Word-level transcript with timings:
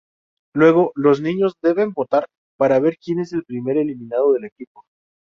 Luego, 0.55 0.93
los 0.95 1.21
niños 1.21 1.57
deben 1.61 1.91
votar 1.93 2.25
para 2.57 2.79
ver 2.79 2.97
quien 2.97 3.19
es 3.19 3.33
el 3.33 3.43
primer 3.43 3.77
eliminado 3.77 4.33
del 4.33 4.45
equipo. 4.45 4.83